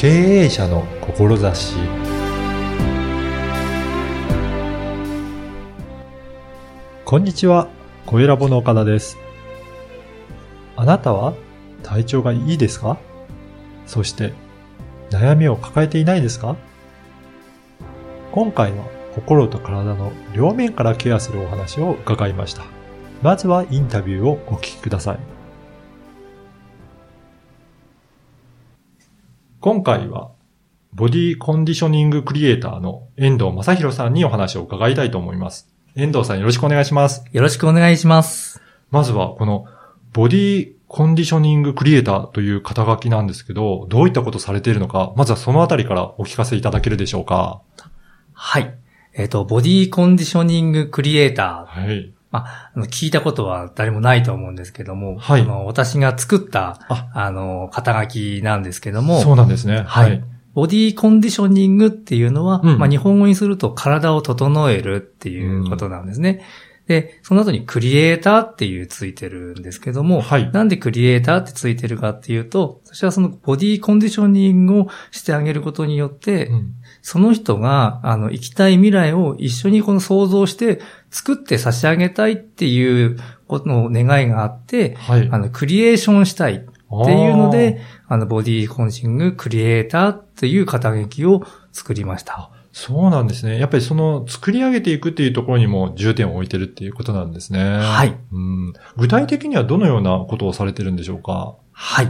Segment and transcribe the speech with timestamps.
[0.00, 1.76] 経営者の志
[7.04, 7.68] こんにちは、
[8.06, 9.18] 声ラボの岡田です。
[10.74, 11.34] あなたは
[11.82, 12.96] 体調がいいですか？
[13.86, 14.32] そして、
[15.10, 16.56] 悩みを抱えていないですか？
[18.32, 22.62] 今回は心と体の両面からケアするお話を伺いました。
[23.20, 25.18] まずはインタビューをお聞きください。
[29.60, 30.30] 今回は、
[30.94, 35.68] ボディコンディショニングクリエイターの遠藤正宏さんにお話を伺いたいと思います。
[35.94, 37.26] 遠藤さんよろしくお願いします。
[37.30, 38.62] よろしくお願いします。
[38.90, 39.66] まずは、この、
[40.14, 47.60] ボディコンディショニングクリエイターという肩書きなんですけど、どういったことされているのか、まずはそのあたりからお聞かせいただけるでしょうか？
[48.32, 48.74] はい。
[49.12, 51.82] えっ、と、ボディコンディショニングクリエイター。
[51.86, 52.14] はい。
[52.32, 59.82] あの聞いたことは誰もないと思うんですけども、はいあの私が作った、ああの、肩書きなんですけども、そうなんですね。
[59.86, 60.22] はい。
[60.54, 66.42] ボディコンディショニングっていうのは、うんまあ日本語にすると体を整えるっていうことなんですね。
[66.86, 85.28] で、その後にクリエイターっていうついてるんですけども、はいなんでクリエイターってついてるかっていうと、私はそのボディコンディショニングをしてあげることによって、うんその人が、あの、生きたい未来を一緒にこの想像して作って差し上げたいっていうことの願いがあって、はい。
[85.30, 92.50] あの、クリエーションしたいっていうので、あの、ボディコンシングクリエイターっていう肩書きを作りました。
[92.72, 93.58] そうなんですね。
[93.58, 97.64] やっぱりその作り上げていくっていうところにも重点を置いてるっていうことなんですね。
[97.64, 98.16] はい。
[98.32, 101.56] うん、具体的にはどのようなことをされてるんでしょうか？
[101.72, 102.08] はい。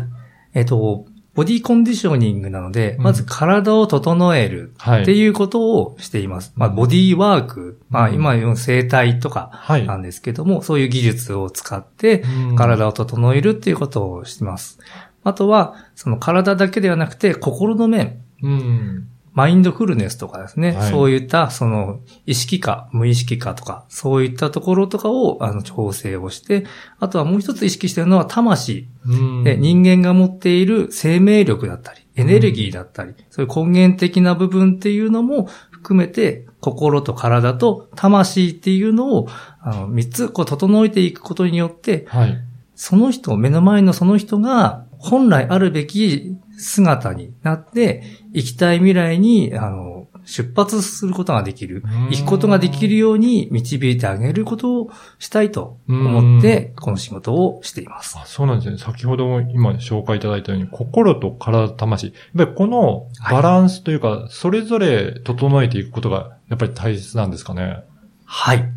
[0.53, 5.03] えっと、ボディコンディショニングなので、うんまず体を整えるはい。
[5.03, 6.53] っていうことをしています。
[6.57, 9.87] まあ、ボディワーク、まあ、うん今の生体とかはい。
[9.87, 14.79] なんですけども、そういう技術を使って、うん体を整えるっていうことをしています。
[15.23, 19.09] あとは、その体だけではなくて、心の面、うん。
[19.33, 26.67] マインドフルネスとかですね、はいそういった、その、意識か、無意識かとか、そういったところとかを、あの、調整をして、
[26.99, 28.89] あとはもう一つ意識しているのは魂。
[29.07, 39.29] うんで、人間が持っている生命力だったり、エネルギーだったり、そういう根源的な部分っていうのも含めて、心と体と魂っていうのを、
[39.61, 42.37] あの、三つ、こう、整えていくことによって、はい。
[42.75, 48.03] その人、目の前のその人が本来あるべき姿になって、
[48.35, 58.17] 生きたい未来に、あの、出発することができるうん、生くことができるように導いてあげることをしたいと思って、この仕事をしています。
[58.19, 58.79] あそうなんですね。
[58.79, 62.07] 先ほども今紹介いただいたように、心と体と魂。
[62.07, 67.83] やっぱりこのバランスというか、それぞれ整えていくことが、やっぱり大切なんですかね？
[68.25, 68.71] はい。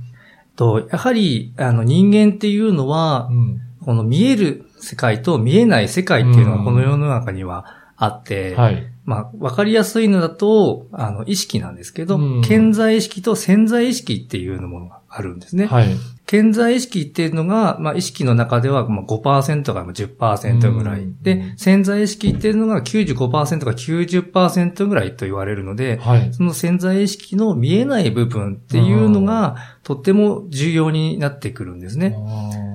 [0.56, 3.60] と、やはり、あの、人間っていうのは、ん。
[3.84, 8.90] この見える世界と見えない世界っていうのがこの世の中にはあって、はい。
[9.06, 15.66] まあ、わかりやすいのだと、あの、意識なんですけど、うん潜在意識と潜在意識っていうものがあるんですね。
[15.66, 15.96] はい。
[16.26, 21.02] 潜在意識っていうのが、まあ、意識の中ではまあ5%から10%ぐらい。
[21.02, 26.34] うんで、潜在意識っていうのが95%から90%ぐらいと言われるので、はい。
[26.34, 32.16] その潜在意識の見えない部分っていうのが、とっても重要になってくるんですね。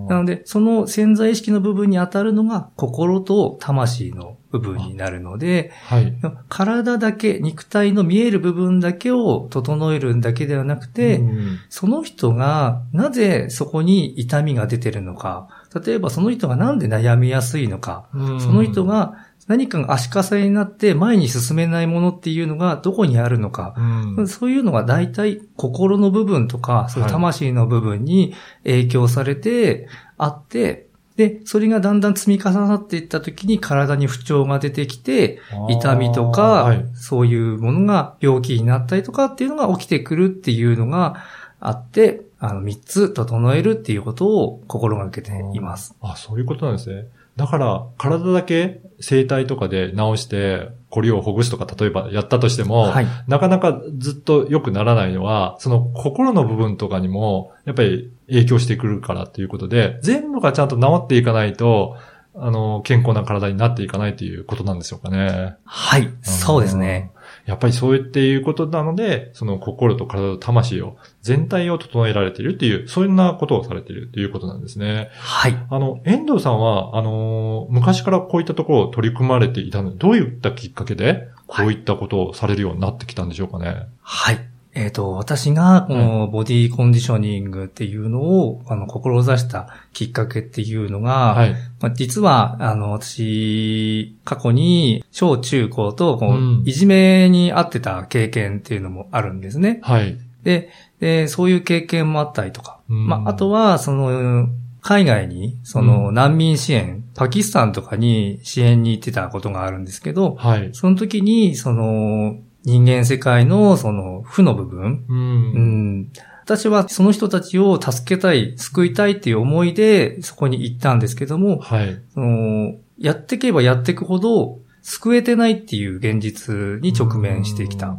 [0.09, 6.15] なので、その潜在意識の部分に当たるのが心と魂の部分になるので、はい。
[6.49, 11.59] 体だけ、肉体の見える部分だけを整えるんだけではなくて、うん。
[11.69, 15.49] その人がなぜそこに痛みが出てるのか、
[15.85, 23.75] 例えばその人がなんで悩みやすいのか、その人、が何かが足かせになって前に進めないものっていうのがどこにあるのか、
[24.17, 24.29] うん。
[24.29, 29.89] そういうのが大体心の部分とか、そういう魂の部分に影響されて
[30.19, 30.87] あって、
[31.17, 36.87] で、それがだんだん積み重なっていった時に体に不調が出てきて、痛みとか、はい。
[36.95, 41.25] そういうものが病気になったりとかっていうのが起きてくるっていうのが
[41.59, 45.97] あって、あの、三つ整えるっていうことを心がけています。
[46.03, 47.07] あ、そういうことなんですね。
[47.39, 53.07] だから、体だけ生体とかで治して、コリをほぐすとか、例えばやったとしても、はい。
[53.29, 61.97] なかなかずっと良くならないのは、その心の部分とかにも、やっぱり影響してくるからっていうことで、全部がちゃんと治っていかないと、
[62.35, 65.55] あの、健康な体になっていかないということなんでしょうかね。
[65.65, 66.11] はい。
[66.23, 67.13] そうですね。
[67.49, 75.09] やっぱりそういっていうことなので、その心と体と魂を、全体を整えられているっていう、そんなことをされているということなんですね。
[75.19, 75.57] はい。
[75.71, 83.87] あの、遠藤さんは、あのー昔からこういったところを取り組まれていたので、どういったきっかけで、こういったことをされるようになってきたんでしょうかね？
[84.03, 84.39] はい。
[84.79, 91.53] えっ、と、私が、このボディコンディショニングっていうのを、あの、志したきっかけっていうのが、はい。
[91.81, 99.81] まあ、実は、あの、私、過去に、小中高と、こう、うんいじめに遭ってた経験っていうのもあるんですね。
[99.83, 100.17] はい。
[100.45, 100.71] で、
[101.01, 102.79] で、そういう経験もあったりとか。
[102.89, 104.49] うんまあ、あとは、その、
[104.81, 110.71] 海外に、その、うん難民支援、パキスタンとかに支援に行ってたことがあるんですけど、はい。
[110.73, 112.37] その時に、その、
[112.69, 115.13] 人間世界の、その、負の部分、う。
[115.13, 116.13] うんん、
[116.45, 122.01] 私はその人たちを助けたい、救いたいっていう思いで、そこに行ったんですけども、はい。
[122.13, 127.99] その、やっていけばやっていくほど、救えてないっていう現実に直面してきた。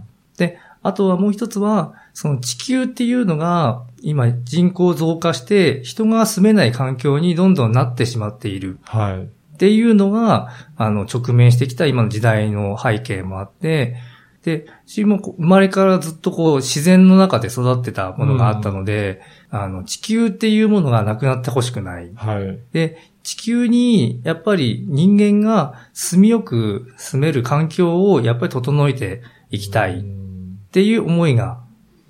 [0.81, 9.23] あとはもう一つは、その地球っていうのが、今人口増加して、人が住めない環境にどんどんなってしまっているはい。
[9.23, 13.97] っていうのが、あの、直面してきた今の時代の背景もあって、
[14.43, 22.11] で、私もこう生まれからずっとこう自然の中で育ってたものがあったので、あの、地球っていうものがなくなってほしくない。
[22.15, 22.59] はい。
[22.71, 31.59] で、地球にやっぱり人間が住みよく住める環境をやっぱり整えていきたいっうんていう思いが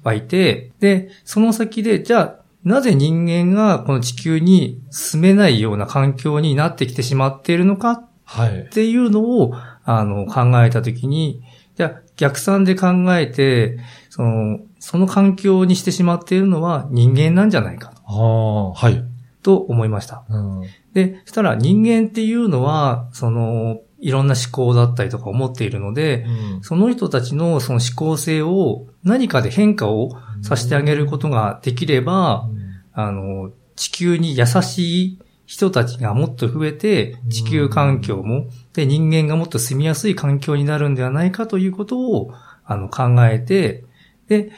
[0.03, 8.69] 湧いて、で、その先で、じゃあ、なぜ人間がこの地球に住めないような環境になってきてしまっているのかっはい。
[8.69, 9.53] ていうのを、
[9.91, 11.41] あの、考えたときに、
[11.75, 12.87] じゃあ逆算で考
[13.17, 13.79] えて、
[14.11, 19.03] その、その環境にしてしまっているのは人間なんじゃないかとああ、はい。
[19.41, 20.25] と思いました。
[20.29, 20.61] うん。
[20.93, 26.23] で、そしたら人間っていうのは、その、いろんな思考だったりとか思っているので、
[26.61, 30.11] その人たちのその思考性を何かで変化を
[30.43, 32.47] させてあげることができれば、
[32.93, 35.19] あの、地球に優しい
[35.49, 42.31] 人たちがもっと増えて、地球環境も、で、人間がもっと住みやすい環境になるんではないかということを、
[42.65, 43.83] あの、考えて、
[44.27, 44.51] で、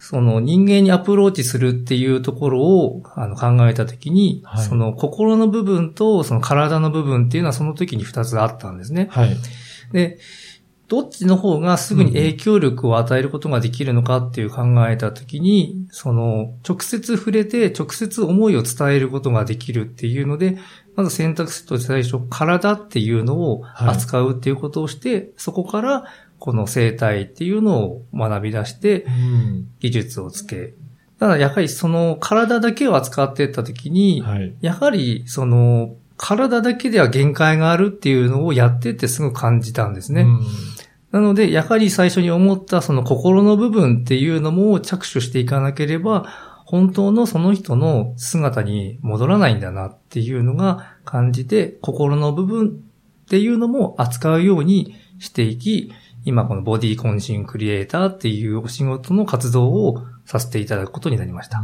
[0.00, 9.06] その人間にアプローチするっていうところをあの考えたときに、はいその心の部分とその体の部分っていうのはその時に二つあったんですね。
[9.12, 9.36] はい。
[9.92, 10.18] で、
[10.86, 20.58] どっちの方がすぐに影響力を与えることができるのかっていう考えたときに、その、直接触れて直接思いを伝えることができるっていうので、
[20.94, 26.04] まず選択肢として最初、体っていうのを扱うっていうことをして、そこから
[26.38, 29.68] この生態っていうのを学び出して、うん。
[29.80, 30.74] 技術をつけ、
[31.18, 34.54] ただやはりその体だけを扱っていったときに、はい。
[34.60, 40.22] やはりその体だけでは限界があるっていうのをやってってすぐ感じたんですね。
[40.22, 40.40] うん
[41.14, 46.26] なので、やはり最初に思ったその心の部分っていうのも着手していかなければ、
[46.66, 52.82] 本当のその人の姿に戻らないんだなっていうのが感じて、心の部分
[53.26, 55.92] っていうのも扱うようにしていき、
[56.24, 61.58] 今このボディコンシンクリエイターっていうお仕事の活動をさせていただくことになりました。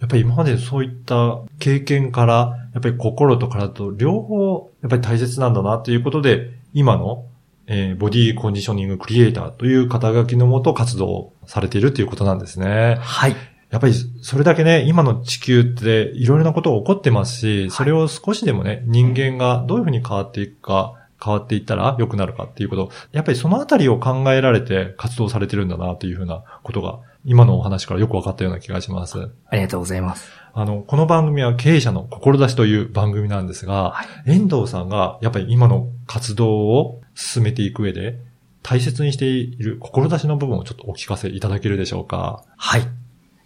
[0.00, 2.34] やっぱり今までそういった経験から、
[2.72, 7.26] やっぱり心と体と両方、やっぱり大切なんだなということで、今の、
[7.66, 12.98] えーボディコンディショニングクリエイターという肩書きのもと活動されているということなんですね。
[13.00, 13.36] はい。
[13.70, 29.30] やっぱりそれだけね、今の地球っていろいろなことが起こってますし、それを少しでもね、人間がどういうふうに変わっていくか、変わっていったら良くなるかっていうこと、やっぱりそのあたりを考えられて活動されてるんだなというふうなことが、今のお話からよく分かったような気がします。
[29.48, 30.30] ありがとうございます。
[30.54, 38.20] あの、この番組は経営者の志という番組なんですが、はい遠藤さんがやっぱり今の活動を進めていく上で、
[38.62, 42.44] 大切にしている志の部分をちょっとお聞かせいただけるでしょうか？
[42.56, 42.82] はい。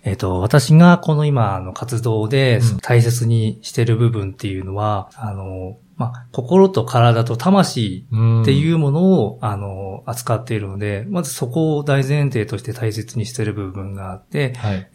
[0.03, 14.89] えっ、と、私がこの今の活動でうん大切にしてる部分っていうのは、あの、まあ、心と体と魂っっていうものを、あの、扱っているので、まずそこを大前提として大切にしている部分があって、はい。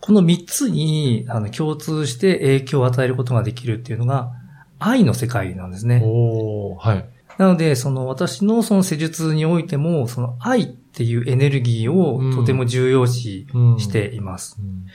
[0.00, 4.32] この三つに、あの、共通して影響を与えることができるっていうのが、
[4.78, 6.02] 愛の世界なんですね。
[6.04, 7.08] おー、はい。
[7.38, 14.56] なので、その私のその施術においても、その愛っていうエネルギーをとても重要視うんしています。
[14.60, 14.86] うん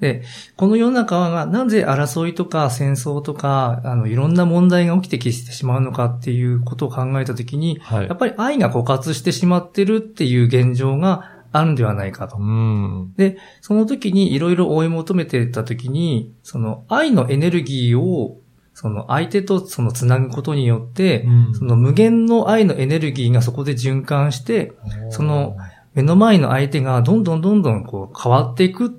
[0.00, 0.22] で、
[0.56, 8.16] この世の中がなぜ争いとか戦争とか、あの、いろんな問題が起きてきてしまうのかっていうことを考えたときに、はいやっ。
[8.16, 12.38] ぱり愛が枯渇してしまってるっていう現状があるんではないかと。
[12.38, 13.12] うん。
[13.16, 18.39] で、その時にいろいろ追い求めてた時に、その愛のエネルギーを、
[18.80, 21.26] その相手とそのつなぐことによって、
[21.58, 24.72] その無限の愛のエネルギーがそこで循環して、
[25.10, 25.58] その、
[25.92, 28.90] 目の前の相手がどんどんどんどんこう変わっていくっ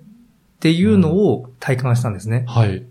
[0.60, 2.46] ていうのを体感したんですね。
[2.48, 2.86] はい。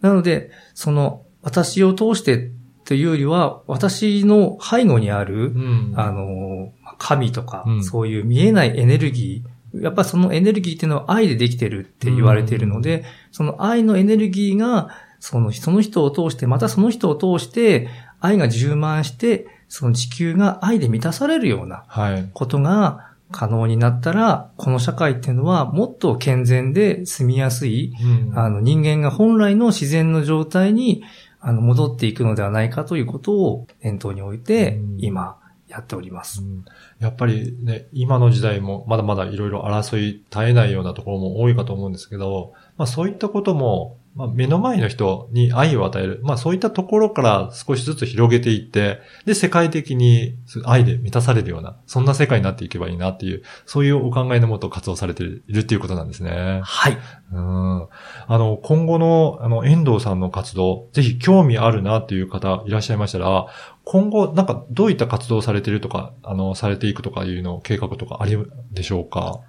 [0.00, 2.50] なので、その私を通して
[2.84, 5.92] というよりは、私の背後にある、うん。
[5.94, 7.84] あの、神とか、うん。
[7.84, 9.44] そういう見えないエネルギ
[9.80, 14.88] やっぱそのエネルギーっていうのは愛でできてるって言われているので、その愛のエネルギーが、
[15.20, 17.88] そのその人を通して、またその人を通して、
[18.20, 21.84] 愛が充満して、その地球が愛で満たされるような
[22.32, 27.92] ことが可能になったら、この社会っていうのはもっと健全で住みやすい、
[28.30, 31.02] うん、あの人間が本来の自然の状態に
[31.40, 36.64] あの戻っていくのではないかということを念頭に置いて、今やっております、うん、
[36.98, 46.20] やっぱりね、今の時代もまだまだいろいろ争い絶えないようなところも多いかと思うんですけど、まあそういったこともまあ、目の前の人に愛を与える。
[46.22, 56.62] まあそういったところから少しずつ広げていって、で、世界的に愛で満たされるような、そんな世界になっていけばいいなっていう、そういうお考えのもと活動されているっていうことなんですね。
[56.64, 56.96] はい。
[57.30, 57.88] うん。
[58.26, 63.48] あの、今後の、あの、遠藤さんの活動、ぜひ興味あるなっていう方いらっしゃいましたら、
[63.84, 68.36] 今後、なんかどういった活動されているとか、あの、されていくとかいうの計画とかあり
[68.72, 69.40] でしょうか？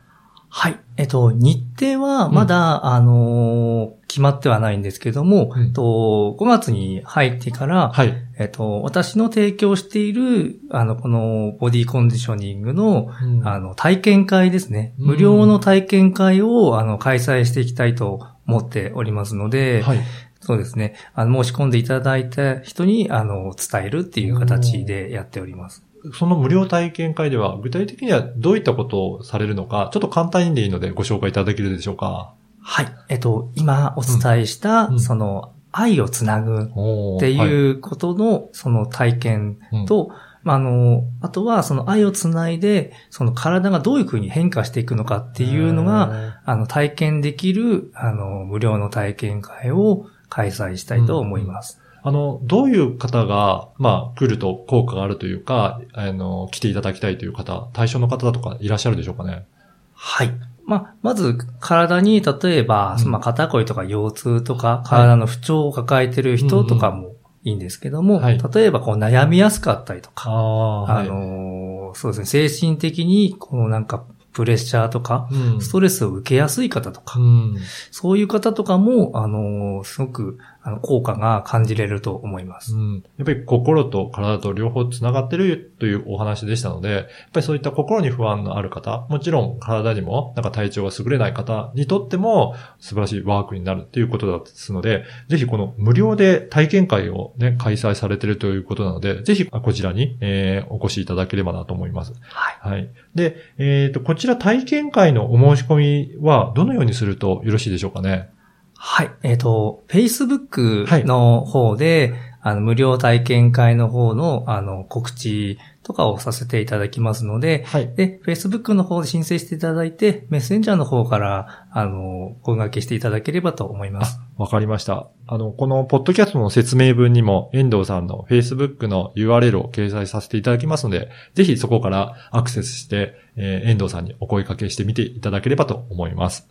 [0.49, 0.79] はい。
[0.95, 14.93] えっと、日程はまだ、うん、あのー、決まってはないんですけども、うん、と5月に入ってから、はい、えっと、私の提供している、あの、このボディコンディショニングの、うん、あの、体験会ですね。
[14.97, 19.99] 無料の体験会を、あの、開催していきたいと思っておりますので、はい、
[20.39, 20.95] そうですね。
[21.13, 25.83] あの、申し込んでいただいた人に、あの、伝えるっていう形でやっております。
[26.13, 32.33] その無料体験会では、具体的にはどういったことをされるのか、ちょっと簡単にでいいのでご紹介いただけるでしょうか？
[32.61, 32.87] はい。
[33.09, 40.11] えっと、今お伝えした、うん、その、愛をつなぐっていうことの、その体験と、
[40.43, 51.79] まあ、あの、あとはその愛をつないで、その体がどういうふうに変化していくのかっていうのが、あの、体験できる、あの、無料の体験会を開催したいと思います。
[51.81, 59.45] うんあの、どういう方が、まあ、来ると効果があるというか、あの、来ていただきたいという方、対象の方とかいらっしゃるでしょうかね？
[59.93, 60.31] はい。
[60.65, 75.27] まあ、まず、体に、例えば、うん、まあ、肩こりとか腰痛とか、体の不調を抱えてる人とかもいいんですけども、はい、例えば、こう、悩みやすかったりとか、あ、あのー、そうですね、精神的に、このなんか、プレッシャーとか、
[75.59, 77.57] ストレスを受けやすい方とか、うん、
[77.89, 80.37] そういう方とかも、あのー、すごく、
[80.67, 82.75] あの、効果が感じれると思います。
[82.75, 83.03] うん。
[83.17, 102.11] やっぱり心と体と両方繋がってるというお話でしたので、やっぱりそういった心に不安のある方、もちろん体にもなんか体調が優れない方にとっても素晴らしいワークになるっていうことですので、ぜひこの無料で体験会をね、開催されてるということなので、ぜひこちらに、えー、お越しいただければなと思います。
[102.23, 102.71] はい。
[102.73, 102.89] はい。
[103.15, 108.35] で、えっ、ー、と、こちら体験会のお申し込みはどのようにするとよろしいでしょうかね？
[108.77, 109.11] はい。
[109.23, 117.93] えっ、ー、と、Facebook の方で、はい、あの、無料体験会の方の、あの、告知とかをさせていただきますので、はい。
[117.95, 124.19] で、Facebook の方で申請していただいて、メッセンジャーの方から、あの、声掛けしていただければと思います。
[124.37, 125.07] わかりました。
[125.25, 136.47] あの、この、ポッドキャストの説明文にも、遠藤さんの Facebook の URL を掲載させていただきますので、ぜひそこからアクセスして、えー、遠藤さんにお声掛けしてみていただければと思います。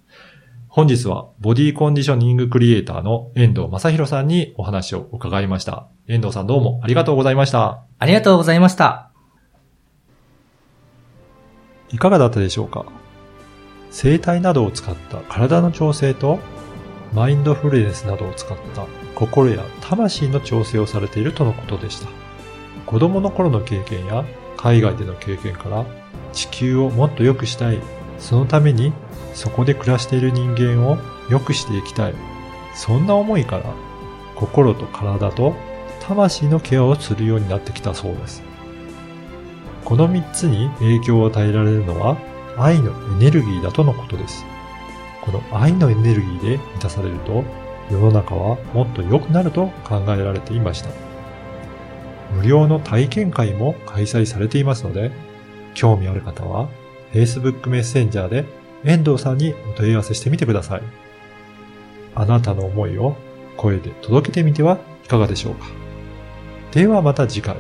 [0.76, 5.88] 本日はボディコンディショニングクリエイターの遠藤正宏さんにお話を伺いました。
[6.06, 7.86] 遠藤さんどうもありがとうございました。
[7.98, 9.10] ありがとうございました。
[11.88, 12.84] いかがだったでしょうか？
[13.90, 16.40] 生体などを使った体の調整と
[17.14, 22.08] マインドフルネスなどを使った心や魂の調整をされているとのことでした。
[22.84, 24.26] 子供の頃の経験や
[24.58, 25.86] 海外での経験から
[26.34, 27.80] 地球をもっと良くしたい、
[28.18, 28.92] そのために
[29.36, 30.96] そこで暮らしている人間を
[31.28, 32.14] 良くしていきたい。
[32.74, 33.64] そんな思いから、
[34.34, 35.54] 心と体と
[36.00, 38.42] 魂のケアをするようになってきたそうです。
[39.84, 42.16] この三つに影響を与えられるのは
[42.56, 44.44] 愛のエネルギーだとのことです。
[45.20, 47.44] この愛のエネルギーで満たされると
[47.90, 50.88] 世の中はもっと良くなると考えられていました。
[52.34, 55.12] 無料の体験会も開催されていますので、
[55.74, 56.68] 興味ある方は
[57.12, 58.44] Facebook メッセンジャーで
[58.84, 60.82] 遠藤さんにお問い合わせしてみてください。
[62.14, 63.16] あなたの思いを
[63.56, 65.66] 声で届けてみてはいかがでしょうか。
[66.72, 67.56] ではまた次回。